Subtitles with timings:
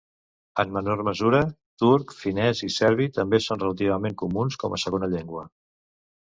[0.61, 1.41] En menor mesura,
[1.83, 5.47] turc, finès i serbi també són relativament comuns com a segona llengua.